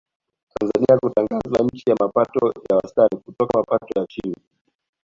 Tanzania 0.53 0.95
kutangazwa 1.01 1.65
nchi 1.73 1.89
ya 1.89 1.95
mapato 1.99 2.53
ya 2.69 2.75
wastani 2.77 3.21
kutoka 3.25 3.57
mapato 3.57 3.99
ya 3.99 4.07
chini 4.07 4.35